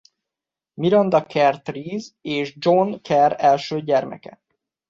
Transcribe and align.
Miranda 0.85 1.21
Kerr 1.25 1.59
Therese 1.63 2.09
és 2.21 2.55
John 2.59 3.01
Kerr 3.01 3.33
első 3.37 3.81
gyermeke. 3.83 4.39